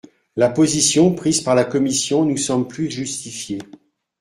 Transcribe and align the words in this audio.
La 0.35 0.49
position 0.49 1.13
prise 1.13 1.41
par 1.41 1.53
la 1.53 1.63
commission 1.63 2.25
nous 2.25 2.35
semble 2.37 2.67
plus 2.67 2.89
justifiée. 2.89 3.59